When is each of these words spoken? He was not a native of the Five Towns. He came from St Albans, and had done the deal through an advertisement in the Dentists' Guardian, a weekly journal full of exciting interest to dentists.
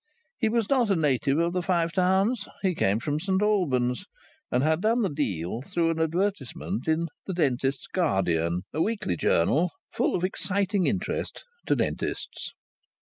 He 0.39 0.49
was 0.49 0.67
not 0.67 0.89
a 0.89 0.95
native 0.95 1.37
of 1.37 1.53
the 1.53 1.61
Five 1.61 1.93
Towns. 1.93 2.47
He 2.63 2.73
came 2.73 2.99
from 2.99 3.19
St 3.19 3.39
Albans, 3.39 4.07
and 4.51 4.63
had 4.63 4.81
done 4.81 5.01
the 5.03 5.11
deal 5.13 5.61
through 5.61 5.91
an 5.91 5.99
advertisement 6.01 6.87
in 6.87 7.05
the 7.27 7.35
Dentists' 7.35 7.85
Guardian, 7.85 8.63
a 8.73 8.81
weekly 8.81 9.15
journal 9.15 9.69
full 9.91 10.15
of 10.15 10.23
exciting 10.23 10.87
interest 10.87 11.43
to 11.67 11.75
dentists. 11.75 12.51